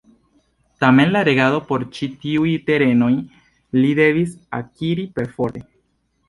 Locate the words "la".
1.15-1.19